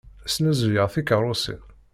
Snuzuyen 0.33 0.87
tikeṛṛusin. 0.93 1.61